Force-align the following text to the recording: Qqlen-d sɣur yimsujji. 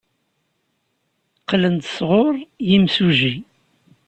Qqlen-d 1.41 1.83
sɣur 1.95 2.33
yimsujji. 2.69 3.35